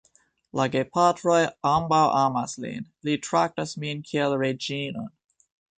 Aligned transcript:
La 0.59 0.63
gepatroj 0.75 1.41
ambaŭ 1.73 2.01
amas 2.23 2.57
lin. 2.65 2.91
Li 3.09 3.19
traktas 3.29 3.79
min 3.85 4.05
kiel 4.11 4.39
reĝinon. 4.45 5.17